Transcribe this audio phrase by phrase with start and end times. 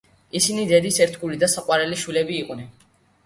[0.37, 2.73] ისინი დედის ერთგული და საყვარელი შვილები იყვნენ.